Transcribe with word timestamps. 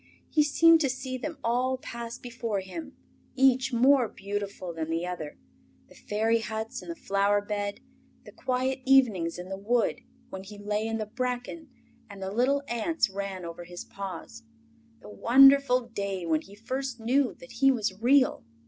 He 0.31 0.41
seemed 0.41 0.81
to 0.81 0.89
see 0.89 1.15
them 1.19 1.37
all 1.43 1.77
pass 1.77 2.17
before 2.17 2.61
him, 2.61 2.97
each 3.35 3.71
more 3.71 4.07
beautiful 4.07 4.73
than 4.73 4.89
the 4.89 5.05
other, 5.05 5.37
the 5.89 5.93
fairy 5.93 6.39
huts 6.39 6.81
in 6.81 6.89
the 6.89 6.95
flower 6.95 7.39
bed, 7.39 7.81
the 8.25 8.31
quiet 8.31 8.81
evenings 8.83 9.37
in 9.37 9.49
the 9.49 9.59
wood 9.59 10.01
when 10.31 10.41
he 10.41 10.57
lay 10.57 10.87
in 10.87 10.97
the 10.97 11.05
bracken 11.05 11.69
and 12.09 12.19
the 12.19 12.31
little 12.31 12.63
ants 12.67 13.11
ran 13.11 13.45
over 13.45 13.63
his 13.65 13.85
paws; 13.85 14.41
the 15.01 15.09
wonderful 15.11 15.81
day 15.89 16.25
when 16.25 16.41
he 16.41 16.55
first 16.55 16.99
knew 16.99 17.35
that 17.35 17.51
he 17.59 17.69
was 17.69 18.01
Real. 18.01 18.43